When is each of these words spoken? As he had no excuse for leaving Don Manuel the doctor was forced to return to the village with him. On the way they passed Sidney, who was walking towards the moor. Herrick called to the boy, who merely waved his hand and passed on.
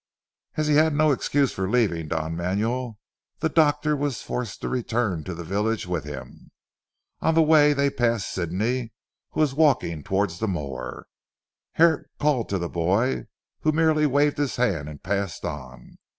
As 0.57 0.65
he 0.65 0.77
had 0.77 0.95
no 0.95 1.11
excuse 1.11 1.53
for 1.53 1.69
leaving 1.69 2.07
Don 2.07 2.35
Manuel 2.35 2.97
the 3.37 3.49
doctor 3.49 3.95
was 3.95 4.23
forced 4.23 4.59
to 4.61 4.67
return 4.67 5.23
to 5.25 5.35
the 5.35 5.43
village 5.43 5.85
with 5.85 6.05
him. 6.05 6.49
On 7.19 7.35
the 7.35 7.43
way 7.43 7.71
they 7.73 7.91
passed 7.91 8.31
Sidney, 8.33 8.93
who 9.33 9.41
was 9.41 9.53
walking 9.53 10.01
towards 10.01 10.39
the 10.39 10.47
moor. 10.47 11.05
Herrick 11.73 12.07
called 12.19 12.49
to 12.49 12.57
the 12.57 12.67
boy, 12.67 13.27
who 13.59 13.71
merely 13.71 14.07
waved 14.07 14.39
his 14.39 14.55
hand 14.55 14.89
and 14.89 15.03
passed 15.03 15.45
on. 15.45 15.99